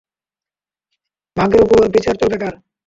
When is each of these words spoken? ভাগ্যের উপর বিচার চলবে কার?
ভাগ্যের 1.37 1.61
উপর 1.65 1.79
বিচার 1.95 2.15
চলবে 2.21 2.37
কার? 2.41 2.53